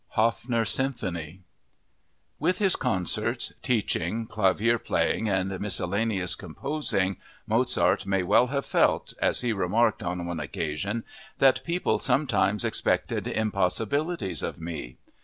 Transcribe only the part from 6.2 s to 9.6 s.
composing Mozart may well have felt, as he